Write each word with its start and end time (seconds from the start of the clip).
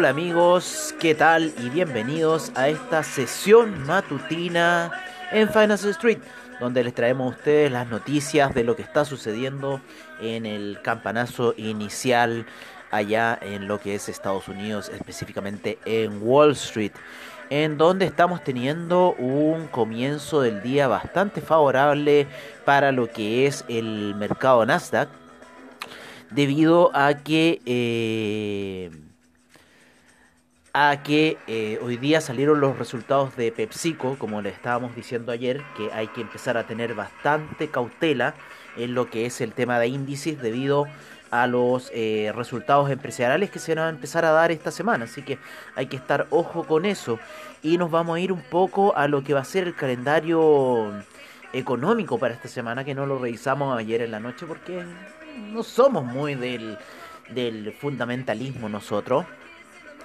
Hola 0.00 0.08
amigos, 0.08 0.94
¿qué 0.98 1.14
tal? 1.14 1.52
Y 1.62 1.68
bienvenidos 1.68 2.52
a 2.54 2.70
esta 2.70 3.02
sesión 3.02 3.86
matutina 3.86 4.90
en 5.30 5.50
Finance 5.50 5.90
Street, 5.90 6.20
donde 6.58 6.82
les 6.82 6.94
traemos 6.94 7.26
a 7.26 7.36
ustedes 7.36 7.70
las 7.70 7.86
noticias 7.86 8.54
de 8.54 8.64
lo 8.64 8.76
que 8.76 8.80
está 8.80 9.04
sucediendo 9.04 9.82
en 10.22 10.46
el 10.46 10.78
campanazo 10.82 11.52
inicial 11.58 12.46
allá 12.90 13.38
en 13.42 13.68
lo 13.68 13.78
que 13.78 13.94
es 13.94 14.08
Estados 14.08 14.48
Unidos, 14.48 14.88
específicamente 14.88 15.78
en 15.84 16.22
Wall 16.22 16.52
Street, 16.52 16.92
en 17.50 17.76
donde 17.76 18.06
estamos 18.06 18.42
teniendo 18.42 19.12
un 19.18 19.66
comienzo 19.66 20.40
del 20.40 20.62
día 20.62 20.88
bastante 20.88 21.42
favorable 21.42 22.26
para 22.64 22.90
lo 22.90 23.10
que 23.10 23.46
es 23.46 23.66
el 23.68 24.14
mercado 24.14 24.64
Nasdaq, 24.64 25.10
debido 26.30 26.90
a 26.94 27.12
que... 27.18 27.60
Eh, 27.66 29.09
a 30.72 31.02
que 31.02 31.36
eh, 31.46 31.78
hoy 31.82 31.96
día 31.96 32.20
salieron 32.20 32.60
los 32.60 32.78
resultados 32.78 33.36
de 33.36 33.50
PepsiCo, 33.50 34.16
como 34.18 34.40
le 34.40 34.50
estábamos 34.50 34.94
diciendo 34.94 35.32
ayer, 35.32 35.62
que 35.76 35.92
hay 35.92 36.08
que 36.08 36.20
empezar 36.20 36.56
a 36.56 36.66
tener 36.66 36.94
bastante 36.94 37.68
cautela 37.68 38.34
en 38.76 38.94
lo 38.94 39.10
que 39.10 39.26
es 39.26 39.40
el 39.40 39.52
tema 39.52 39.78
de 39.80 39.88
índices 39.88 40.40
debido 40.40 40.86
a 41.30 41.46
los 41.46 41.90
eh, 41.94 42.32
resultados 42.34 42.90
empresariales 42.90 43.50
que 43.50 43.58
se 43.58 43.74
van 43.74 43.84
a 43.84 43.88
empezar 43.88 44.24
a 44.24 44.30
dar 44.30 44.50
esta 44.52 44.70
semana. 44.70 45.04
Así 45.04 45.22
que 45.22 45.38
hay 45.74 45.86
que 45.86 45.96
estar 45.96 46.26
ojo 46.30 46.64
con 46.64 46.84
eso. 46.84 47.18
Y 47.62 47.78
nos 47.78 47.90
vamos 47.90 48.16
a 48.16 48.20
ir 48.20 48.32
un 48.32 48.42
poco 48.42 48.96
a 48.96 49.08
lo 49.08 49.22
que 49.22 49.34
va 49.34 49.40
a 49.40 49.44
ser 49.44 49.66
el 49.66 49.74
calendario 49.74 50.92
económico 51.52 52.18
para 52.18 52.34
esta 52.34 52.48
semana, 52.48 52.84
que 52.84 52.94
no 52.94 53.06
lo 53.06 53.18
revisamos 53.18 53.76
ayer 53.76 54.02
en 54.02 54.12
la 54.12 54.20
noche 54.20 54.46
porque 54.46 54.84
no 55.52 55.62
somos 55.62 56.04
muy 56.04 56.36
del, 56.36 56.78
del 57.30 57.72
fundamentalismo 57.72 58.68
nosotros. 58.68 59.26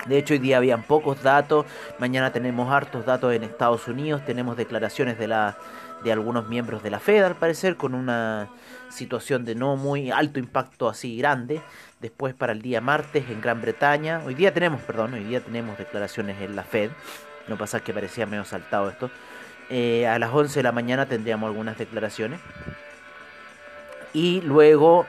De 0.05 0.17
hecho, 0.17 0.33
hoy 0.35 0.39
día 0.39 0.57
habían 0.57 0.83
pocos 0.83 1.23
datos, 1.23 1.65
mañana 1.97 2.31
tenemos 2.31 2.71
hartos 2.71 3.05
datos 3.05 3.33
en 3.33 3.43
Estados 3.43 3.87
Unidos, 3.87 4.23
tenemos 4.25 4.55
declaraciones 4.55 5.17
de, 5.17 5.27
la, 5.27 5.57
de 6.03 6.11
algunos 6.11 6.47
miembros 6.47 6.83
de 6.83 6.91
la 6.91 6.99
Fed, 6.99 7.23
al 7.23 7.35
parecer, 7.35 7.75
con 7.75 7.95
una 7.95 8.49
situación 8.89 9.45
de 9.45 9.55
no 9.55 9.75
muy 9.75 10.11
alto 10.11 10.39
impacto 10.39 10.87
así 10.87 11.17
grande. 11.17 11.61
Después 12.01 12.35
para 12.35 12.53
el 12.53 12.61
día 12.61 12.81
martes 12.81 13.29
en 13.29 13.41
Gran 13.41 13.61
Bretaña, 13.61 14.21
hoy 14.25 14.35
día 14.35 14.53
tenemos, 14.53 14.81
perdón, 14.81 15.15
hoy 15.15 15.23
día 15.23 15.41
tenemos 15.41 15.77
declaraciones 15.77 16.39
en 16.39 16.55
la 16.55 16.63
Fed, 16.63 16.91
no 17.47 17.57
pasa 17.57 17.79
que 17.79 17.93
parecía 17.93 18.27
medio 18.27 18.45
saltado 18.45 18.89
esto. 18.89 19.09
Eh, 19.69 20.05
a 20.07 20.19
las 20.19 20.31
11 20.31 20.59
de 20.59 20.63
la 20.63 20.71
mañana 20.71 21.07
tendríamos 21.07 21.47
algunas 21.47 21.77
declaraciones. 21.77 22.39
Y 24.13 24.41
luego 24.41 25.07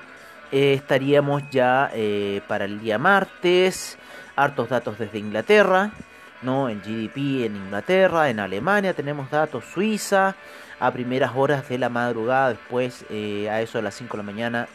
eh, 0.53 0.75
estaríamos 0.75 1.43
ya 1.51 1.91
eh, 1.93 2.41
para 2.49 2.65
el 2.65 2.81
día 2.81 2.99
martes 2.99 3.99
hartos 4.37 4.69
datos 4.69 4.99
desde 4.99 5.19
Inglaterra, 5.19 5.91
¿no? 6.43 6.69
El 6.69 6.81
GDP 6.81 7.47
en 7.47 7.57
Inglaterra, 7.57 8.29
en 8.29 8.39
Alemania 8.39 8.95
tenemos 8.95 9.31
datos, 9.31 9.65
Suiza, 9.65 10.37
a 10.79 10.93
primeras 10.93 11.33
horas 11.35 11.69
de 11.69 11.79
la 11.79 11.89
madrugada, 11.89 12.51
después 12.51 13.07
eh, 13.11 13.49
a 13.51 13.63
eso 13.63 13.79
de 13.79 13.83
las 13.83 13.95
5 13.95 14.17
de 14.17 14.23
la 14.23 14.23
mañana 14.31 14.69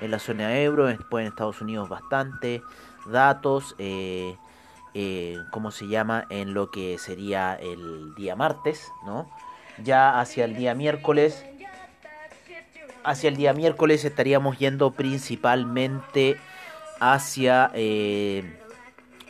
en 0.00 0.12
la 0.12 0.20
zona 0.20 0.56
euro, 0.58 0.86
después 0.86 1.22
en 1.22 1.28
Estados 1.28 1.60
Unidos 1.60 1.88
bastante 1.88 2.62
datos, 3.06 3.74
eh, 3.78 4.36
eh, 4.94 5.38
¿cómo 5.50 5.72
se 5.72 5.88
llama? 5.88 6.26
En 6.30 6.54
lo 6.54 6.70
que 6.70 6.96
sería 6.98 7.54
el 7.54 8.14
día 8.14 8.36
martes, 8.36 8.92
¿no? 9.04 9.28
Ya 9.82 10.20
hacia 10.20 10.44
el 10.44 10.54
día 10.54 10.74
miércoles, 10.74 11.44
hacia 13.02 13.28
el 13.28 13.36
día 13.36 13.52
miércoles 13.52 14.04
estaríamos 14.04 14.58
yendo 14.58 14.92
principalmente 14.92 16.36
hacia... 17.00 17.72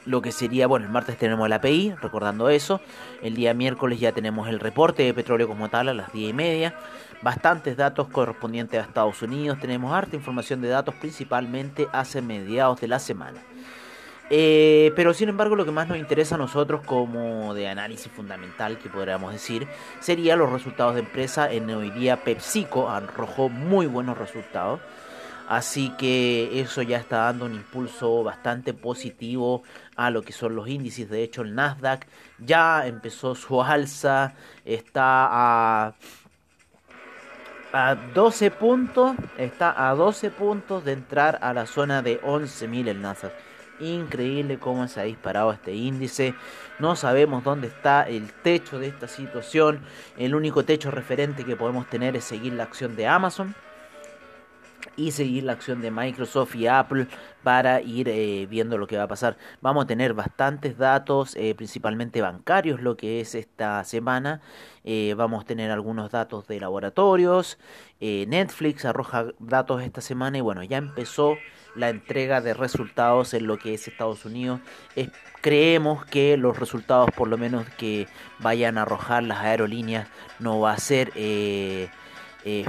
lo 0.08 0.22
que 0.22 0.32
sería, 0.32 0.66
bueno, 0.66 0.86
el 0.86 0.92
martes 0.92 1.18
tenemos 1.18 1.46
el 1.46 1.52
API, 1.52 1.94
recordando 2.00 2.48
eso, 2.48 2.80
el 3.22 3.34
día 3.34 3.52
miércoles 3.52 4.00
ya 4.00 4.12
tenemos 4.12 4.48
el 4.48 4.58
reporte 4.58 5.02
de 5.02 5.12
petróleo 5.12 5.46
como 5.46 5.68
tal 5.68 5.88
a 5.88 5.94
las 5.94 6.12
10 6.12 6.30
y 6.30 6.32
media, 6.32 6.74
bastantes 7.20 7.76
datos 7.76 8.08
correspondientes 8.08 8.80
a 8.80 8.84
Estados 8.84 9.20
Unidos, 9.20 9.58
tenemos 9.60 9.92
harta 9.92 10.16
información 10.16 10.62
de 10.62 10.68
datos 10.68 10.94
principalmente 10.94 11.88
hace 11.92 12.22
mediados 12.22 12.80
de 12.80 12.88
la 12.88 12.98
semana. 12.98 13.38
Eh, 14.30 14.92
pero 14.94 15.14
sin 15.14 15.30
embargo 15.30 15.56
lo 15.56 15.64
que 15.64 15.70
más 15.70 15.88
nos 15.88 15.96
interesa 15.96 16.34
a 16.34 16.38
nosotros 16.38 16.82
como 16.84 17.54
de 17.54 17.66
análisis 17.66 18.12
fundamental 18.12 18.76
que 18.76 18.90
podríamos 18.90 19.32
decir 19.32 19.66
sería 20.00 20.36
los 20.36 20.52
resultados 20.52 20.94
de 20.94 21.00
empresa. 21.00 21.50
En 21.50 21.70
hoy 21.70 21.90
día 21.90 22.24
PepsiCo 22.24 22.90
arrojó 22.90 23.48
muy 23.48 23.86
buenos 23.86 24.18
resultados 24.18 24.80
Así 25.48 25.88
que 25.96 26.60
eso 26.60 26.82
ya 26.82 26.98
está 26.98 27.20
dando 27.20 27.46
un 27.46 27.54
impulso 27.54 28.22
bastante 28.22 28.74
positivo 28.74 29.62
a 29.96 30.10
lo 30.10 30.20
que 30.20 30.34
son 30.34 30.54
los 30.54 30.68
índices. 30.68 31.08
De 31.08 31.22
hecho, 31.22 31.40
el 31.40 31.54
Nasdaq 31.54 32.06
ya 32.38 32.86
empezó 32.86 33.34
su 33.34 33.62
alza, 33.62 34.34
está 34.66 35.26
a, 35.30 35.94
a 37.72 37.94
12 37.94 38.50
puntos, 38.50 39.16
está 39.38 39.88
a 39.88 39.94
12 39.94 40.30
puntos 40.32 40.84
de 40.84 40.92
entrar 40.92 41.38
a 41.40 41.54
la 41.54 41.64
zona 41.64 42.02
de 42.02 42.20
11.000 42.20 42.88
el 42.88 43.00
Nasdaq. 43.00 43.32
Increíble 43.80 44.58
cómo 44.58 44.86
se 44.86 45.00
ha 45.00 45.04
disparado 45.04 45.50
este 45.50 45.72
índice. 45.72 46.34
No 46.78 46.94
sabemos 46.94 47.42
dónde 47.42 47.68
está 47.68 48.02
el 48.02 48.34
techo 48.34 48.78
de 48.78 48.88
esta 48.88 49.08
situación. 49.08 49.80
El 50.18 50.34
único 50.34 50.66
techo 50.66 50.90
referente 50.90 51.46
que 51.46 51.56
podemos 51.56 51.88
tener 51.88 52.16
es 52.16 52.24
seguir 52.24 52.52
la 52.52 52.64
acción 52.64 52.96
de 52.96 53.06
Amazon 53.06 53.54
y 54.98 55.12
seguir 55.12 55.44
la 55.44 55.52
acción 55.52 55.80
de 55.80 55.92
Microsoft 55.92 56.56
y 56.56 56.66
Apple 56.66 57.06
para 57.44 57.80
ir 57.80 58.08
eh, 58.08 58.46
viendo 58.50 58.76
lo 58.76 58.88
que 58.88 58.98
va 58.98 59.04
a 59.04 59.08
pasar. 59.08 59.38
Vamos 59.62 59.84
a 59.84 59.86
tener 59.86 60.12
bastantes 60.12 60.76
datos, 60.76 61.36
eh, 61.36 61.54
principalmente 61.54 62.20
bancarios, 62.20 62.82
lo 62.82 62.96
que 62.96 63.20
es 63.20 63.36
esta 63.36 63.84
semana. 63.84 64.40
Eh, 64.82 65.14
vamos 65.16 65.44
a 65.44 65.46
tener 65.46 65.70
algunos 65.70 66.10
datos 66.10 66.48
de 66.48 66.60
laboratorios. 66.60 67.58
Netflix 68.00 68.84
arroja 68.84 69.26
datos 69.38 69.82
esta 69.82 70.00
semana 70.00 70.38
y 70.38 70.40
bueno, 70.40 70.62
ya 70.62 70.78
empezó 70.78 71.36
la 71.74 71.88
entrega 71.88 72.40
de 72.40 72.54
resultados 72.54 73.34
en 73.34 73.46
lo 73.46 73.58
que 73.58 73.74
es 73.74 73.86
Estados 73.88 74.24
Unidos. 74.24 74.60
creemos 75.40 76.04
que 76.06 76.36
los 76.36 76.58
resultados, 76.58 77.10
por 77.16 77.28
lo 77.28 77.38
menos 77.38 77.68
que 77.76 78.08
vayan 78.40 78.78
a 78.78 78.82
arrojar 78.82 79.22
las 79.22 79.38
aerolíneas, 79.38 80.08
no 80.40 80.60
va 80.60 80.72
a 80.72 80.78
ser 80.78 81.12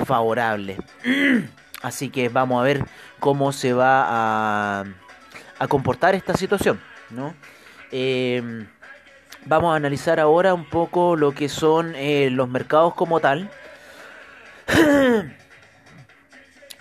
favorable. 0.06 0.78
Así 1.82 2.10
que 2.10 2.30
vamos 2.30 2.60
a 2.60 2.64
ver 2.64 2.86
cómo 3.20 3.52
se 3.52 3.74
va 3.74 4.06
a, 4.08 4.86
a 5.60 5.68
comportar 5.68 6.16
esta 6.16 6.36
situación. 6.36 6.80
¿no? 7.10 7.36
Em, 7.92 8.68
vamos 9.46 9.74
a 9.74 9.76
analizar 9.76 10.20
ahora 10.20 10.54
un 10.54 10.66
poco 10.66 11.16
lo 11.16 11.32
que 11.32 11.50
son 11.50 11.96
eh, 11.96 12.30
los 12.32 12.50
mercados 12.50 12.94
como 12.94 13.20
tal. 13.20 13.50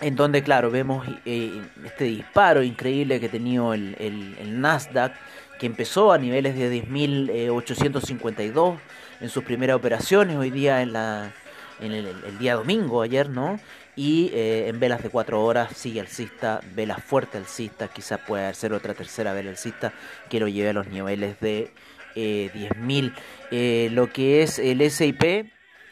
en 0.01 0.15
donde, 0.15 0.43
claro, 0.43 0.71
vemos 0.71 1.05
eh, 1.25 1.61
este 1.83 2.05
disparo 2.05 2.63
increíble 2.63 3.19
que 3.19 3.25
ha 3.25 3.31
tenido 3.31 3.73
el, 3.73 3.95
el, 3.99 4.61
Nasdaq, 4.61 5.13
que 5.59 5.65
empezó 5.65 6.13
a 6.13 6.17
niveles 6.17 6.55
de 6.55 6.83
10.852 6.83 8.77
en 9.19 9.29
sus 9.29 9.43
primeras 9.43 9.75
operaciones, 9.75 10.37
hoy 10.37 10.51
día 10.51 10.81
en, 10.81 10.93
la, 10.93 11.33
en 11.81 11.91
el, 11.91 12.07
el, 12.07 12.37
día 12.37 12.55
domingo, 12.55 13.01
ayer, 13.01 13.29
¿no? 13.29 13.59
Y 13.95 14.31
eh, 14.33 14.69
en 14.69 14.79
velas 14.79 15.03
de 15.03 15.09
4 15.09 15.43
horas 15.43 15.75
sigue 15.75 15.99
alcista, 15.99 16.61
vela 16.73 16.97
fuerte 16.97 17.37
alcista, 17.37 17.87
quizás 17.89 18.19
pueda 18.25 18.53
ser 18.53 18.73
otra 18.73 18.93
tercera 18.93 19.33
vela 19.33 19.49
alcista 19.49 19.91
que 20.29 20.39
lo 20.39 20.47
lleve 20.47 20.69
a 20.69 20.73
los 20.73 20.87
niveles 20.87 21.39
de 21.39 21.71
eh, 22.15 22.49
10.000. 22.53 23.13
Eh, 23.51 23.89
lo 23.91 24.11
que 24.11 24.43
es 24.43 24.59
el 24.59 24.89
SIP, 24.89 25.51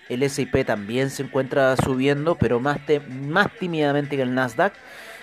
el 0.10 0.30
SIP 0.30 0.66
también 0.66 1.10
se 1.10 1.24
encuentra 1.24 1.76
subiendo, 1.78 2.36
pero 2.36 2.60
más, 2.60 2.80
más 3.10 3.48
tímidamente 3.60 4.16
que 4.16 4.22
el 4.22 4.34
Nasdaq. 4.34 4.74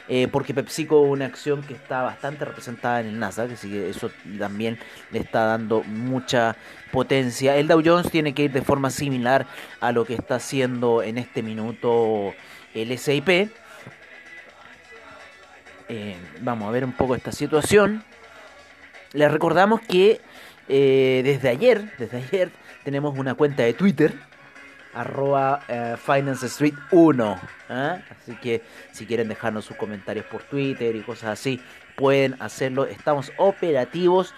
Eh, 0.06 0.28
porque 0.28 0.52
PepsiCo 0.52 1.00
una 1.00 1.24
acción 1.24 1.62
que 1.62 1.72
está 1.72 2.02
bastante 2.02 2.44
representada 2.44 3.00
en 3.00 3.06
el 3.06 3.18
Nasdaq, 3.18 3.52
así 3.52 3.70
que 3.70 3.88
eso 3.88 4.10
también 4.38 4.78
le 5.10 5.20
está 5.20 5.46
dando 5.46 5.82
mucha 5.82 6.56
potencia. 6.92 7.56
El 7.56 7.68
Dow 7.68 7.80
Jones 7.82 8.10
tiene 8.10 8.34
que 8.34 8.42
ir 8.42 8.52
de 8.52 8.60
forma 8.60 8.90
similar 8.90 9.46
a 9.80 9.92
lo 9.92 10.04
que 10.04 10.12
está 10.12 10.34
haciendo 10.34 11.02
en 11.02 11.16
este 11.16 11.42
minuto 11.42 12.34
el 12.74 12.98
SIP. 12.98 13.50
Eh, 15.88 16.16
vamos 16.40 16.68
a 16.68 16.70
ver 16.72 16.84
un 16.84 16.92
poco 16.92 17.14
esta 17.14 17.32
situación. 17.32 18.04
Les 19.12 19.30
recordamos 19.30 19.80
que 19.80 20.20
eh, 20.68 21.22
desde 21.24 21.48
ayer, 21.48 21.92
desde 21.98 22.18
ayer 22.18 22.50
tenemos 22.84 23.16
una 23.18 23.34
cuenta 23.34 23.62
de 23.62 23.74
Twitter 23.74 24.14
arroba 24.94 25.62
eh, 25.68 25.96
Finance 25.98 26.46
Street 26.46 26.74
1. 26.90 27.40
¿ah? 27.68 27.98
Así 28.10 28.34
que 28.36 28.62
si 28.92 29.06
quieren 29.06 29.28
dejarnos 29.28 29.64
sus 29.64 29.76
comentarios 29.76 30.24
por 30.26 30.42
Twitter 30.42 30.94
y 30.96 31.02
cosas 31.02 31.30
así, 31.30 31.60
pueden 31.96 32.40
hacerlo. 32.40 32.86
Estamos 32.86 33.32
operativos 33.36 34.34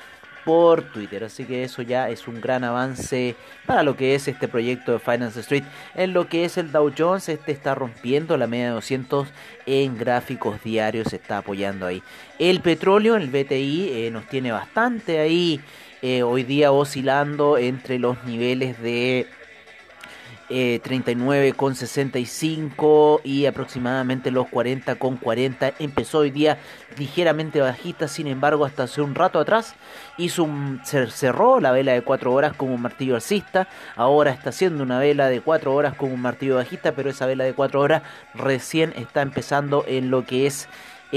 por 0.47 0.85
Twitter. 0.93 1.25
Así 1.25 1.45
que 1.45 1.65
eso 1.65 1.83
ya 1.83 2.09
es 2.09 2.29
un 2.29 2.41
gran 2.41 2.63
avance 2.63 3.35
para 3.67 3.83
lo 3.83 3.97
que 3.97 4.15
es 4.15 4.29
este 4.29 4.47
proyecto 4.47 4.93
de 4.93 5.01
Finance 5.01 5.41
Street. 5.41 5.65
En 5.97 6.13
lo 6.13 6.29
que 6.29 6.45
es 6.45 6.57
el 6.57 6.71
Dow 6.71 6.93
Jones, 6.97 7.29
este 7.29 7.51
está 7.51 7.75
rompiendo 7.75 8.37
la 8.37 8.47
media 8.47 8.67
de 8.67 8.75
200 8.75 9.27
en 9.67 9.99
gráficos 9.99 10.63
diarios, 10.63 11.09
se 11.09 11.17
está 11.17 11.39
apoyando 11.39 11.85
ahí. 11.85 12.01
El 12.39 12.61
petróleo, 12.61 13.17
el 13.17 13.29
BTI, 13.29 13.91
eh, 13.91 14.11
nos 14.13 14.27
tiene 14.29 14.53
bastante 14.53 15.19
ahí. 15.19 15.61
Eh, 16.01 16.23
hoy 16.23 16.45
día 16.45 16.71
oscilando 16.71 17.59
entre 17.59 17.99
los 17.99 18.23
niveles 18.25 18.81
de 18.81 19.27
eh, 20.49 20.81
39,65 20.85 23.21
y 23.25 23.47
aproximadamente 23.47 24.31
los 24.31 24.47
40,40. 24.47 25.75
Empezó 25.79 26.19
hoy 26.19 26.31
día 26.31 26.59
ligeramente 26.99 27.61
bajista, 27.61 28.09
sin 28.09 28.27
embargo, 28.27 28.65
hasta 28.65 28.85
hace 28.85 29.03
un 29.03 29.15
rato 29.15 29.39
atrás 29.41 29.75
hizo 30.19 30.45
un, 30.45 30.81
se 30.85 31.07
cerró 31.09 31.61
la 31.61 31.73
vela 31.73 31.93
de 31.93 32.03
4 32.03 32.33
horas 32.33 32.55
como 32.55 32.75
un 32.75 32.83
martillo 32.83 33.17
alcista. 33.17 33.69
Ahora 33.97 34.31
está 34.31 34.51
haciendo 34.51 34.83
una 34.83 34.99
vela 34.99 35.29
de 35.29 35.41
4 35.41 35.75
horas 35.75 35.95
como 35.95 36.15
un 36.15 36.23
martillo 36.23 36.57
bajista, 36.57 36.93
pero 36.93 37.11
esa 37.11 37.27
vela 37.27 37.45
de 37.45 37.55
4 37.55 37.81
horas 37.81 38.03
recién 38.35 38.93
está 38.97 39.23
empezando 39.23 39.85
en 39.87 40.11
lo 40.11 40.25
que 40.25 40.47
es 40.47 40.69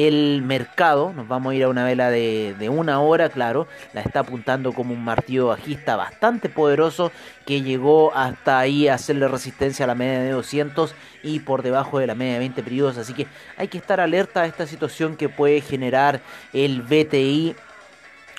el 0.07 0.41
mercado, 0.41 1.11
nos 1.13 1.27
vamos 1.27 1.51
a 1.51 1.55
ir 1.55 1.63
a 1.63 1.69
una 1.69 1.83
vela 1.83 2.09
de, 2.09 2.69
una 2.69 2.99
hora, 3.01 3.29
claro, 3.29 3.67
la 3.93 4.01
está 4.01 4.21
apuntando 4.21 4.71
como 4.71 4.93
un 4.93 5.03
martillo 5.03 5.47
bajista 5.47 5.95
bastante 5.95 6.47
poderoso 6.47 7.11
que 7.45 7.61
llegó 7.61 8.15
hasta 8.15 8.59
ahí 8.59 8.87
a 8.87 8.93
hacerle 8.93 9.27
resistencia 9.27 9.85
a 9.85 9.87
la 9.87 9.95
media 9.95 10.21
de 10.21 10.31
200 10.31 10.95
y 11.23 11.39
por 11.39 11.63
debajo 11.63 11.99
de 11.99 12.07
la 12.07 12.15
media 12.15 12.33
de 12.33 12.39
20 12.39 12.63
periodos, 12.63 12.97
así 12.97 13.13
que 13.13 13.27
hay 13.57 13.67
que 13.67 13.77
estar 13.77 13.99
alerta 13.99 14.41
a 14.41 14.45
esta 14.45 14.65
situación 14.67 15.17
que 15.17 15.27
puede 15.27 15.61
generar 15.61 16.21
el 16.53 16.81
BTI 16.81 17.55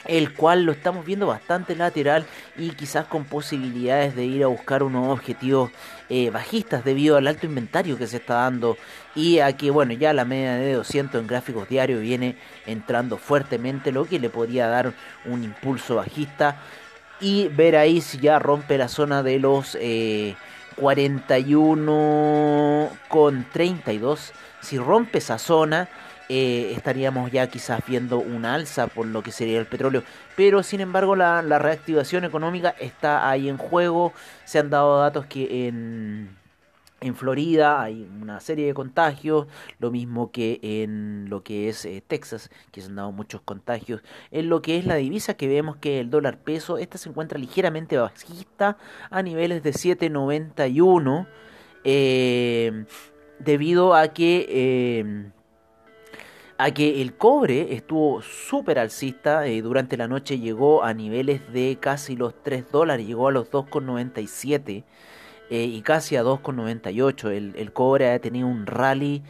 el 0.06 0.34
cual 0.34 0.64
lo 0.64 0.72
estamos 0.72 1.04
viendo 1.04 1.26
bastante 1.26 1.76
lateral 1.76 2.24
y 2.56 2.70
quizás 2.70 3.06
con 3.06 3.24
posibilidades 3.24 4.16
de 4.16 4.24
ir 4.24 4.44
a 4.44 4.48
buscar 4.48 4.82
unos 4.82 5.08
objetivos 5.08 5.70
eh, 6.08 6.30
bajistas 6.30 6.84
debido 6.84 7.16
al 7.16 7.26
alto 7.26 7.46
inventario 7.46 7.98
que 7.98 8.06
se 8.06 8.18
está 8.18 8.34
dando. 8.34 8.76
Y 9.14 9.40
a 9.40 9.56
que 9.56 9.70
bueno 9.70 9.92
ya 9.92 10.12
la 10.12 10.24
media 10.24 10.54
de 10.54 10.74
200 10.74 11.20
en 11.20 11.26
gráficos 11.26 11.68
diarios 11.68 12.00
viene 12.00 12.36
entrando 12.66 13.16
fuertemente 13.16 13.92
lo 13.92 14.04
que 14.04 14.18
le 14.18 14.30
podría 14.30 14.68
dar 14.68 14.92
un 15.24 15.44
impulso 15.44 15.96
bajista. 15.96 16.56
Y 17.20 17.48
ver 17.48 17.76
ahí 17.76 18.00
si 18.00 18.18
ya 18.18 18.38
rompe 18.38 18.78
la 18.78 18.88
zona 18.88 19.22
de 19.22 19.38
los 19.38 19.76
eh, 19.80 20.36
41 20.76 22.90
con 23.08 23.44
32 23.52 24.32
si 24.62 24.78
rompe 24.78 25.18
esa 25.18 25.38
zona 25.38 25.88
eh, 26.32 26.74
estaríamos 26.76 27.32
ya 27.32 27.48
quizás 27.48 27.80
viendo 27.84 28.20
un 28.20 28.44
alza 28.44 28.86
por 28.86 29.04
lo 29.04 29.20
que 29.20 29.32
sería 29.32 29.58
el 29.58 29.66
petróleo. 29.66 30.04
Pero 30.36 30.62
sin 30.62 30.80
embargo 30.80 31.16
la, 31.16 31.42
reactivación 31.58 32.24
económica 32.24 32.72
está 32.78 33.28
ahí 33.28 33.48
en 33.48 33.56
juego. 33.56 34.12
Se 34.44 34.60
han 34.60 34.70
dado 34.70 35.00
datos 35.00 35.26
que 35.26 35.66
en, 35.66 36.36
en 37.00 37.16
Florida 37.16 37.82
hay 37.82 38.08
una 38.22 38.38
serie 38.38 38.66
de 38.66 38.74
contagios, 38.74 39.48
lo 39.80 39.90
mismo 39.90 40.30
que 40.30 40.60
en 40.62 41.28
lo 41.28 41.42
que 41.42 41.68
es 41.68 41.84
eh, 41.84 42.00
Texas, 42.06 42.48
que 42.70 42.80
se 42.80 42.86
han 42.86 42.94
dado 42.94 43.10
muchos 43.10 43.40
contagios. 43.40 44.00
En 44.30 44.48
lo 44.48 44.62
que 44.62 44.78
es 44.78 44.86
la 44.86 44.94
divisa, 44.94 45.34
que 45.34 45.48
vemos 45.48 45.78
que 45.78 45.98
el 45.98 46.10
dólar 46.10 46.38
peso, 46.38 46.78
esta 46.78 46.96
se 46.96 47.08
encuentra 47.08 47.40
ligeramente 47.40 47.98
bajista 47.98 48.76
a 49.10 49.20
niveles 49.24 49.64
de 49.64 49.72
7.91. 49.72 51.26
Eh, 51.82 52.84
debido 53.40 53.96
a 53.96 54.06
que... 54.12 55.32
A 56.62 56.72
que 56.72 57.00
el 57.00 57.14
cobre 57.14 57.72
estuvo 57.72 58.20
súper 58.20 58.78
alcista, 58.78 59.46
eh, 59.46 59.62
durante 59.62 59.96
la 59.96 60.08
noche 60.08 60.38
llegó 60.38 60.84
a 60.84 60.92
niveles 60.92 61.50
de 61.54 61.78
casi 61.80 62.16
los 62.16 62.34
3 62.42 62.70
dólares, 62.70 63.06
llegó 63.06 63.28
a 63.28 63.32
los 63.32 63.50
2,97 63.50 64.84
eh, 65.48 65.64
y 65.64 65.80
casi 65.80 66.16
a 66.16 66.22
2,98. 66.22 67.30
El, 67.30 67.54
el 67.56 67.72
cobre 67.72 68.12
ha 68.12 68.18
tenido 68.18 68.46
un 68.46 68.66
rally 68.66 69.22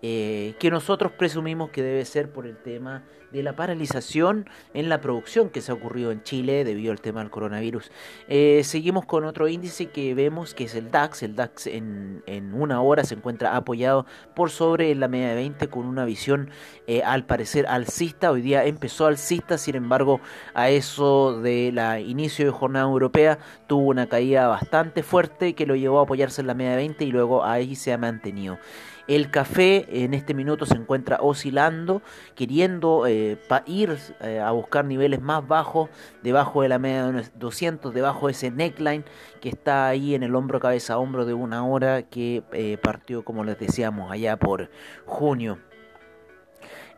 eh, 0.00 0.54
que 0.58 0.70
nosotros 0.70 1.12
presumimos 1.12 1.68
que 1.68 1.82
debe 1.82 2.06
ser 2.06 2.32
por 2.32 2.46
el 2.46 2.56
tema 2.56 3.04
de 3.32 3.42
la 3.42 3.54
paralización 3.54 4.48
en 4.74 4.88
la 4.88 5.00
producción 5.00 5.50
que 5.50 5.60
se 5.60 5.72
ha 5.72 5.74
ocurrido 5.74 6.12
en 6.12 6.22
Chile 6.22 6.64
debido 6.64 6.92
al 6.92 7.00
tema 7.00 7.20
del 7.20 7.30
coronavirus. 7.30 7.90
Eh, 8.28 8.62
seguimos 8.64 9.04
con 9.04 9.24
otro 9.24 9.48
índice 9.48 9.86
que 9.86 10.14
vemos 10.14 10.54
que 10.54 10.64
es 10.64 10.74
el 10.74 10.90
DAX. 10.90 11.22
El 11.22 11.36
DAX 11.36 11.66
en, 11.66 12.22
una 12.54 12.80
hora 12.80 13.04
se 13.04 13.14
encuentra 13.14 13.56
apoyado 13.56 14.06
por 14.34 14.50
sobre 14.50 14.94
la 14.94 15.08
media 15.08 15.30
de 15.30 15.34
20 15.36 15.68
con 15.68 15.86
una 15.86 16.04
visión 16.04 16.50
eh, 16.86 17.02
al 17.02 17.24
parecer 17.24 17.66
alcista. 17.66 18.30
Hoy 18.30 18.42
día 18.42 18.64
empezó 18.64 19.06
alcista, 19.06 19.58
sin 19.58 19.76
embargo 19.76 20.20
a 20.54 20.70
eso 20.70 21.40
de 21.40 21.70
la 21.72 22.00
inicio 22.00 22.44
de 22.44 22.50
jornada 22.50 22.86
europea 22.86 23.38
tuvo 23.66 23.88
una 23.88 24.08
caída 24.08 24.48
bastante 24.48 25.02
fuerte 25.02 25.54
que 25.54 25.66
lo 25.66 25.76
llevó 25.76 26.00
a 26.00 26.02
apoyarse 26.02 26.40
en 26.40 26.46
la 26.46 26.54
media 26.54 26.72
de 26.72 26.76
20 26.76 27.04
y 27.04 27.12
luego 27.12 27.44
ahí 27.44 27.74
se 27.74 27.92
ha 27.92 27.98
mantenido. 27.98 28.58
El 29.08 29.30
café 29.30 30.04
en 30.04 30.12
este 30.12 30.34
minuto 30.34 30.66
se 30.66 30.74
encuentra 30.74 31.18
oscilando, 31.22 32.02
queriendo 32.34 33.06
eh, 33.06 33.38
ir 33.64 33.96
eh, 34.20 34.38
a 34.38 34.50
buscar 34.50 34.84
niveles 34.84 35.22
más 35.22 35.48
bajos, 35.48 35.88
debajo 36.22 36.60
de 36.60 36.68
la 36.68 36.78
media 36.78 37.06
de 37.06 37.24
200, 37.36 37.94
debajo 37.94 38.26
de 38.26 38.32
ese 38.32 38.50
neckline 38.50 39.04
que 39.40 39.48
está 39.48 39.88
ahí 39.88 40.14
en 40.14 40.22
el 40.22 40.34
hombro 40.34 40.60
cabeza 40.60 40.94
a 40.94 40.98
hombro 40.98 41.24
de 41.24 41.32
una 41.32 41.66
hora 41.66 42.02
que 42.02 42.42
eh, 42.52 42.76
partió, 42.76 43.24
como 43.24 43.44
les 43.44 43.58
decíamos, 43.58 44.12
allá 44.12 44.36
por 44.36 44.68
junio. 45.06 45.58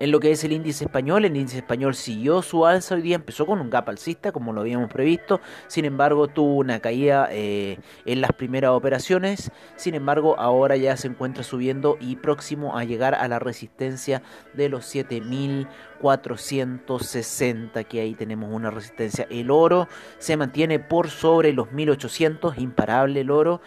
En 0.01 0.11
lo 0.13 0.19
que 0.19 0.31
es 0.31 0.43
el 0.45 0.53
índice 0.53 0.85
español, 0.85 1.27
el 1.27 1.37
índice 1.37 1.59
español 1.59 1.95
siguió 1.95 2.41
su 2.41 2.65
alza 2.65 2.95
hoy 2.95 3.03
día, 3.03 3.17
empezó 3.17 3.45
con 3.45 3.61
un 3.61 3.69
gap 3.69 3.87
alcista 3.91 4.33
como 4.33 4.55
lo 4.55 4.63
habíamos 4.63 4.91
previsto, 4.91 5.43
sin 5.67 5.85
embargo 5.85 6.27
tuvo 6.27 6.57
una 6.57 6.81
caída 6.81 7.29
eh, 7.31 7.79
en 8.07 8.23
las 8.23 8.33
primeras 8.33 8.71
operaciones, 8.71 9.53
sin 9.77 9.95
embargo 9.95 10.39
ahora 10.39 10.79
ya 10.79 10.97
se 10.97 11.09
encuentra 11.09 11.43
subiendo 11.43 11.99
y 12.01 12.17
próximo 12.17 12.79
a 12.79 12.85
llegar 12.85 13.15
a 13.15 13.29
la 13.29 13.41
resistencia 13.41 14.23
de 14.55 14.71
los 14.71 14.87
7460 14.87 17.85
que 17.85 18.01
ahí 18.01 18.15
tenemos 18.15 18.51
una 18.51 18.71
resistencia. 18.71 19.27
El 19.29 19.51
oro 19.51 19.87
se 20.17 20.39
mantiene 20.39 20.79
por 20.79 21.11
sobre 21.11 21.53
los 21.53 21.73
1800, 21.73 22.57
imparable 22.57 23.21
el 23.21 23.31
oro 23.31 23.61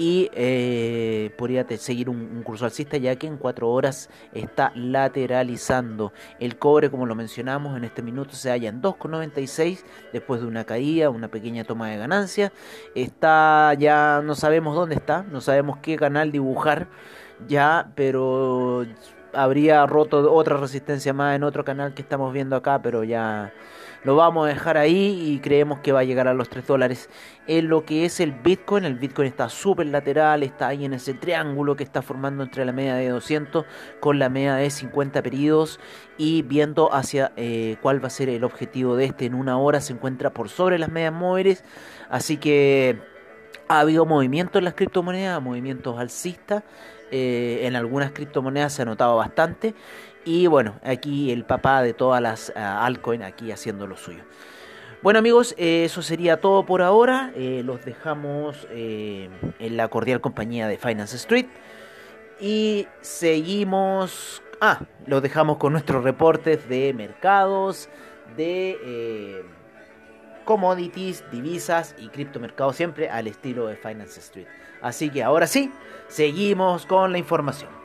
y 0.00 0.30
eh, 0.32 1.30
podría 1.36 1.66
seguir 1.76 2.08
un, 2.08 2.16
un, 2.16 2.42
curso 2.42 2.64
alcista 2.64 2.96
ya 2.96 3.16
que 3.16 3.26
en 3.26 3.36
4 3.36 3.68
horas 3.68 4.08
está 4.32 4.72
lateralizando. 4.74 6.14
El 6.38 6.56
cobre, 6.56 6.90
como 6.90 7.04
lo 7.04 7.14
mencionamos, 7.14 7.76
en 7.76 7.84
este 7.84 8.00
minuto 8.00 8.34
se 8.34 8.48
halla 8.48 8.70
en 8.70 8.80
2,96 8.80 9.84
después 10.10 10.40
de 10.40 10.46
una 10.46 10.64
caída, 10.64 11.10
una 11.10 11.28
pequeña 11.28 11.64
toma 11.64 11.90
de 11.90 11.98
ganancia. 11.98 12.50
Está 12.94 13.74
ya, 13.74 14.22
no 14.24 14.34
sabemos 14.34 14.74
dónde 14.74 14.94
está, 14.94 15.22
no 15.24 15.42
sabemos 15.42 15.76
qué 15.82 15.96
canal 15.96 16.32
dibujar 16.32 16.88
ya, 17.48 17.92
pero 17.94 18.86
habría 19.32 19.86
roto 19.86 20.32
otra 20.32 20.56
resistencia 20.56 21.12
más 21.12 21.36
en 21.36 21.44
otro 21.44 21.64
canal 21.64 21.94
que 21.94 22.02
estamos 22.02 22.32
viendo 22.32 22.56
acá, 22.56 22.80
pero 22.82 23.04
ya 23.04 23.52
lo 24.02 24.16
vamos 24.16 24.46
a 24.46 24.48
dejar 24.48 24.78
ahí 24.78 25.34
y 25.34 25.40
creemos 25.40 25.80
que 25.80 25.92
va 25.92 26.00
a 26.00 26.04
llegar 26.04 26.26
a 26.26 26.32
los 26.32 26.48
3 26.48 26.66
dólares. 26.66 27.10
En 27.46 27.68
lo 27.68 27.84
que 27.84 28.06
es 28.06 28.20
el 28.20 28.32
Bitcoin, 28.32 28.84
el 28.84 28.94
Bitcoin 28.94 29.28
está 29.28 29.48
súper 29.48 29.86
lateral, 29.86 30.42
está 30.42 30.68
ahí 30.68 30.84
en 30.84 30.94
ese 30.94 31.12
triángulo 31.12 31.76
que 31.76 31.84
está 31.84 32.00
formando 32.00 32.42
entre 32.42 32.64
la 32.64 32.72
media 32.72 32.94
de 32.94 33.08
200 33.10 33.66
con 34.00 34.18
la 34.18 34.30
media 34.30 34.54
de 34.54 34.70
50 34.70 35.22
periodos 35.22 35.80
y 36.16 36.42
viendo 36.42 36.92
hacia 36.94 37.32
eh, 37.36 37.76
cuál 37.82 38.02
va 38.02 38.06
a 38.06 38.10
ser 38.10 38.30
el 38.30 38.44
objetivo 38.44 38.96
de 38.96 39.06
este 39.06 39.26
en 39.26 39.34
una 39.34 39.58
hora 39.58 39.80
se 39.80 39.92
encuentra 39.92 40.30
por 40.30 40.48
sobre 40.48 40.78
las 40.78 40.90
medias 40.90 41.12
móviles, 41.12 41.64
así 42.08 42.38
que 42.38 42.98
ha 43.68 43.80
habido 43.80 44.06
movimientos 44.06 44.58
en 44.58 44.64
las 44.64 44.74
criptomonedas, 44.74 45.40
movimientos 45.40 45.98
alcistas. 45.98 46.64
Eh, 47.10 47.66
en 47.66 47.76
algunas 47.76 48.12
criptomonedas 48.12 48.72
se 48.72 48.82
ha 48.82 48.84
notado 48.84 49.16
bastante 49.16 49.74
y 50.24 50.46
bueno, 50.46 50.78
aquí 50.84 51.32
el 51.32 51.44
papá 51.44 51.82
de 51.82 51.92
todas 51.92 52.22
las 52.22 52.50
uh, 52.50 52.58
altcoins 52.58 53.24
aquí 53.24 53.50
haciendo 53.50 53.86
lo 53.86 53.96
suyo. 53.96 54.22
Bueno 55.02 55.18
amigos, 55.18 55.54
eh, 55.58 55.84
eso 55.84 56.02
sería 56.02 56.40
todo 56.40 56.66
por 56.66 56.82
ahora. 56.82 57.32
Los 57.36 57.84
dejamos 57.84 58.68
en 58.70 59.76
la 59.76 59.88
cordial 59.88 60.20
compañía 60.20 60.68
de 60.68 60.76
Finance 60.76 61.16
Street. 61.16 61.46
Y 62.38 62.86
seguimos... 63.00 64.42
Ah, 64.60 64.82
los 65.06 65.22
dejamos 65.22 65.56
con 65.56 65.72
nuestros 65.72 66.04
reportes 66.04 66.68
de 66.68 66.92
mercados, 66.92 67.88
de 68.36 69.42
commodities, 70.44 71.24
divisas 71.30 71.94
y 71.98 72.08
criptomercados 72.08 72.76
siempre 72.76 73.08
al 73.08 73.26
estilo 73.26 73.68
de 73.68 73.76
Finance 73.76 74.20
Street. 74.20 74.48
Así 74.82 75.10
que 75.10 75.22
ahora 75.22 75.46
sí, 75.46 75.72
seguimos 76.08 76.86
con 76.86 77.12
la 77.12 77.18
información. 77.18 77.80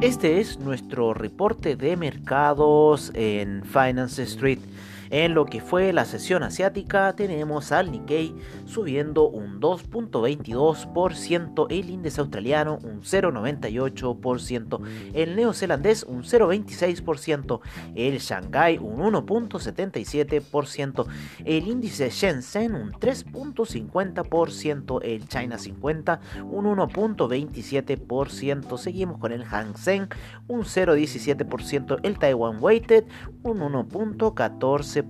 Este 0.00 0.38
es 0.38 0.58
nuestro 0.58 1.14
reporte 1.14 1.76
de 1.76 1.96
mercados 1.96 3.10
en 3.14 3.64
Finance 3.64 4.22
Street. 4.24 4.58
En 5.14 5.32
lo 5.32 5.46
que 5.46 5.60
fue 5.60 5.92
la 5.92 6.06
sesión 6.06 6.42
asiática 6.42 7.14
tenemos 7.14 7.70
al 7.70 7.92
Nikkei 7.92 8.34
subiendo 8.64 9.28
un 9.28 9.60
2.22%, 9.60 11.66
el 11.70 11.88
índice 11.88 12.20
australiano 12.20 12.80
un 12.82 13.02
0.98%, 13.02 14.80
el 15.14 15.36
neozelandés 15.36 16.02
un 16.02 16.24
0.26%, 16.24 17.60
el 17.94 18.18
Shanghai 18.18 18.78
un 18.78 18.96
1.77%, 18.96 21.06
el 21.44 21.68
índice 21.68 22.10
Shenzhen 22.10 22.74
un 22.74 22.90
3.50%, 22.90 24.98
el 25.04 25.28
China 25.28 25.58
50 25.58 26.20
un 26.42 26.64
1.27%, 26.64 28.78
seguimos 28.78 29.18
con 29.18 29.30
el 29.30 29.44
Hang 29.44 29.76
Seng 29.76 30.08
un 30.48 30.62
0.17%, 30.62 32.00
el 32.02 32.18
Taiwan 32.18 32.56
Weighted 32.60 33.04
un 33.44 33.60
1.14%, 33.60 35.03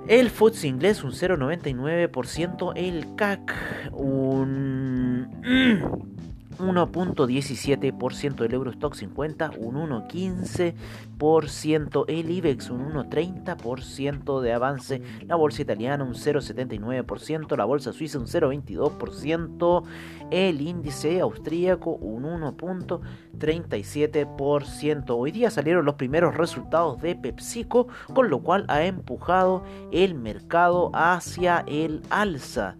El 0.08 0.30
FTSE 0.30 0.68
inglés 0.68 1.04
un 1.04 1.12
0.99%, 1.12 2.72
el 2.76 3.16
CAC 3.16 3.54
un 3.94 5.28
1.17% 6.60 8.46
el 8.46 8.54
Eurostock 8.54 8.94
50, 8.94 9.52
un 9.58 9.76
1.15%, 9.76 12.06
el 12.08 12.32
IBEX 12.32 12.70
un 12.70 12.94
1.30% 12.94 14.42
de 14.42 14.54
avance, 14.54 15.02
la 15.26 15.36
bolsa 15.36 15.62
italiana 15.62 16.04
un 16.04 16.14
0.79%, 16.14 17.58
la 17.58 17.66
bolsa 17.66 17.94
suiza 17.94 18.20
un 18.20 18.28
0.22%, 18.28 19.84
el 20.32 20.62
índice 20.62 21.22
austríaco 21.22 21.92
un 21.92 22.24
1.37%. 22.24 25.06
Hoy 25.10 25.32
día 25.32 25.50
salieron 25.50 25.86
los 25.86 25.96
primeros 25.96 26.36
resultados 26.36 27.02
de 27.02 27.16
PepsiCo, 27.16 27.88
con 28.14 28.30
lo 28.30 28.42
cual 28.42 28.66
ha 28.68 28.84
empujado 28.84 29.64
el 29.92 30.16
mercado 30.16 30.92
hacia 30.94 31.64
el 31.68 32.02
alza. 32.10 32.76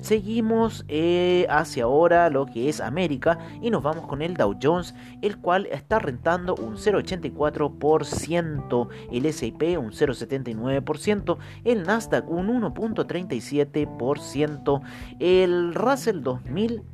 Seguimos 0.00 0.84
eh, 0.88 1.46
hacia 1.50 1.84
ahora 1.84 2.30
lo 2.30 2.46
que 2.46 2.68
es 2.68 2.80
América 2.80 3.38
y 3.60 3.70
nos 3.70 3.82
vamos 3.82 4.06
con 4.06 4.22
el 4.22 4.34
Dow 4.34 4.56
Jones, 4.60 4.94
el 5.22 5.38
cual 5.38 5.66
está 5.66 5.98
rentando 5.98 6.54
un 6.54 6.76
0,84%, 6.76 8.88
el 9.12 9.26
S&P 9.26 9.78
un 9.78 9.90
0,79%, 9.90 11.38
el 11.64 11.82
Nasdaq 11.82 12.30
un 12.30 12.62
1,37%, 12.62 14.80
el 15.18 15.74
Russell 15.74 16.22
2000 16.22 16.84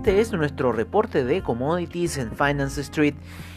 Este 0.00 0.18
es 0.18 0.32
nuestro 0.32 0.72
reporte 0.72 1.24
de 1.24 1.42
commodities 1.42 2.16
en 2.16 2.32
Finance 2.32 2.80
Street. 2.80 3.16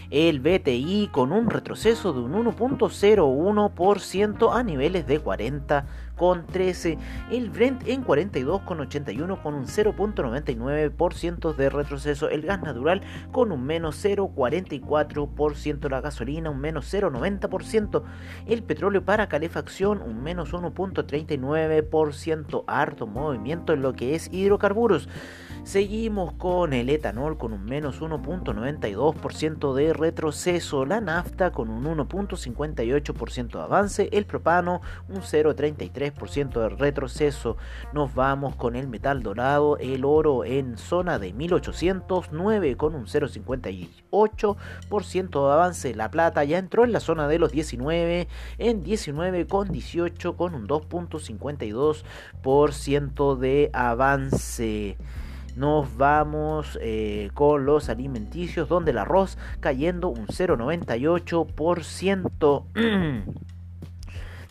El 0.10 0.42
BTI 0.42 1.08
con 1.10 1.32
un 1.32 1.50
retroceso 1.50 2.12
de 2.12 2.20
un 2.20 2.34
1.01% 2.34 4.54
a 4.54 4.62
niveles 4.62 5.08
de 5.08 5.24
40,13. 5.24 6.98
El 7.32 7.50
Brent 7.50 7.88
en 7.88 8.04
42,81 8.04 9.42
con 9.42 9.54
un 9.54 9.68
0.99% 9.68 11.56
de 11.56 11.70
retroceso. 11.70 12.28
El 12.28 12.42
gas 12.42 12.62
natural 12.62 13.04
con 13.32 13.54
un 13.54 13.64
menos 13.64 14.04
0.44%. 14.04 15.90
La 15.90 16.02
gasolina 16.02 16.50
un 16.50 16.60
menos 16.60 16.94
0.90%. 16.94 18.04
El 18.48 18.64
petróleo 18.64 19.06
para 19.06 19.30
calefacción 19.30 20.02
un 20.02 20.22
menos 20.22 20.52
1.39%. 20.52 22.66
Harto 22.68 23.08
movimiento 23.08 23.72
en 23.72 23.82
lo 23.82 23.94
que 23.94 24.16
es 24.16 24.28
hidrocarburos. 24.34 25.08
Seguimos 25.64 26.34
con 26.34 26.74
el 26.74 26.90
etanol 26.90 27.38
con 27.38 27.54
un 27.54 27.64
menos 27.64 28.02
1.92% 28.02 29.74
de 29.74 29.94
retroceso, 29.94 30.86
la 30.86 31.00
nafta 31.00 31.54
con 31.54 31.70
un 31.70 31.86
1.58% 31.86 33.48
de 33.48 33.62
avance, 33.62 34.10
el 34.12 34.26
propano 34.26 34.82
un 35.08 35.22
0.33% 35.22 36.60
de 36.60 36.68
retroceso. 36.68 37.56
Nos 37.94 38.14
vamos 38.14 38.58
con 38.58 38.76
el 38.76 38.90
metal 38.90 39.24
dorado, 39.24 39.78
el 39.78 40.04
oro 40.04 40.44
en 40.44 40.78
zona 40.78 41.18
de 41.18 41.32
1809 41.32 42.76
con 42.76 42.94
un 42.94 43.06
0.58% 43.06 45.48
de 45.48 45.54
avance, 45.54 45.96
la 45.96 46.12
plata 46.12 46.44
ya 46.44 46.58
entró 46.58 46.84
en 46.84 46.92
la 46.92 47.00
zona 47.00 47.30
de 47.30 47.40
los 47.40 47.54
19 47.54 48.28
en 48.58 48.84
19,18 48.84 50.36
con 50.36 50.56
un 50.56 50.68
2.52% 50.68 53.38
de 53.38 53.70
avance 53.72 54.98
nos 55.56 55.96
vamos 55.98 56.78
eh, 56.82 57.30
con 57.34 57.66
los 57.66 57.90
alimenticios 57.90 58.70
donde 58.70 58.92
el 58.92 58.98
arroz 58.98 59.38
cayendo 59.60 60.08
un 60.10 60.28
0,98%. 60.28 62.64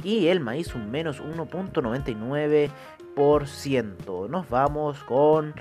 y 0.03 0.27
el 0.27 0.39
maíz 0.39 0.73
un 0.73 0.89
menos 0.89 1.21
1.99%. 1.21 2.71
Nos 3.17 4.47
vamos 4.47 5.03
con 5.05 5.55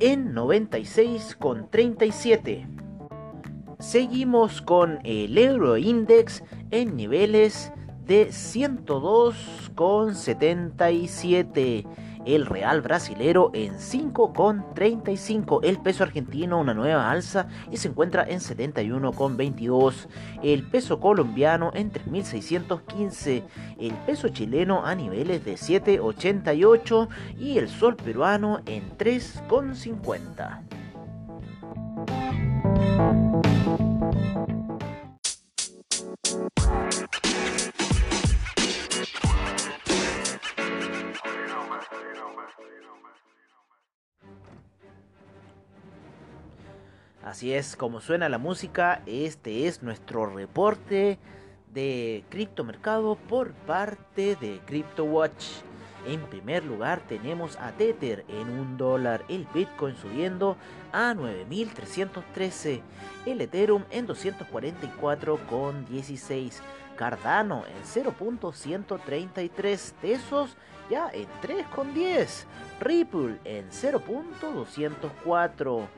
en 0.00 0.34
96 0.34 1.36
con 1.38 1.70
37. 1.70 2.66
Seguimos 3.78 4.62
con 4.62 5.00
el 5.04 5.36
euro 5.36 5.76
index 5.76 6.42
en 6.70 6.96
niveles 6.96 7.72
de 8.06 8.32
102 8.32 9.36
con 9.74 10.14
77 10.14 11.84
el 12.24 12.46
real 12.46 12.80
brasilero 12.80 13.50
en 13.54 13.74
5,35, 13.74 15.60
el 15.62 15.78
peso 15.78 16.04
argentino 16.04 16.58
una 16.58 16.74
nueva 16.74 17.10
alza 17.10 17.48
y 17.70 17.76
se 17.76 17.88
encuentra 17.88 18.24
en 18.28 18.40
71,22, 18.40 20.06
el 20.42 20.62
peso 20.64 21.00
colombiano 21.00 21.70
en 21.74 21.92
3.615, 21.92 23.42
el 23.80 23.92
peso 24.06 24.28
chileno 24.28 24.84
a 24.84 24.94
niveles 24.94 25.44
de 25.44 25.54
7,88 25.54 27.08
y 27.38 27.58
el 27.58 27.68
sol 27.68 27.96
peruano 27.96 28.60
en 28.66 28.96
3,50. 28.96 30.60
Así 47.24 47.52
es, 47.54 47.74
como 47.74 48.02
suena 48.02 48.28
la 48.28 48.36
música, 48.36 49.00
este 49.06 49.66
es 49.66 49.82
nuestro 49.82 50.26
reporte 50.26 51.18
de 51.72 52.22
criptomercado 52.28 53.16
por 53.16 53.52
parte 53.52 54.36
de 54.36 54.60
CryptoWatch. 54.66 55.46
En 56.06 56.20
primer 56.26 56.66
lugar 56.66 57.00
tenemos 57.08 57.56
a 57.56 57.72
Tether 57.72 58.26
en 58.28 58.50
un 58.50 58.76
dólar, 58.76 59.24
el 59.30 59.48
Bitcoin 59.54 59.96
subiendo 59.96 60.58
a 60.92 61.14
9.313, 61.14 62.82
el 63.24 63.40
Ethereum 63.40 63.84
en 63.90 64.06
244,16, 64.06 66.60
Cardano 66.96 67.64
en 67.66 67.82
0.133 67.82 69.92
pesos 69.94 70.56
ya 70.90 71.10
en 71.12 71.26
3,10, 71.42 72.44
Ripple 72.80 73.38
en 73.44 73.70
0.204 73.70 75.88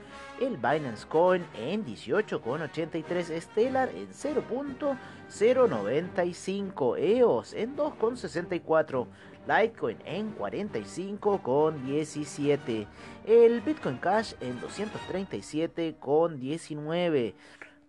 el 0.41 0.57
Binance 0.57 1.07
Coin 1.07 1.47
en 1.55 1.85
18,83, 1.85 3.41
Stellar 3.41 3.91
en 3.91 4.09
0.095, 4.09 6.99
EOS 6.99 7.53
en 7.55 7.77
2,64, 7.77 9.07
Litecoin 9.47 9.99
en 10.05 10.37
45,17, 10.37 12.89
el 13.27 13.61
Bitcoin 13.61 13.99
Cash 13.99 14.33
en 14.41 14.61
237,19, 14.61 17.35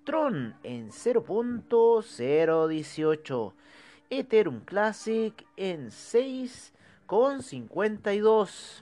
Tron 0.07 0.55
en 0.63 0.89
0.018, 0.91 3.53
Ethereum 4.09 4.61
Classic 4.61 5.45
en 5.57 5.89
6,52. 5.89 8.81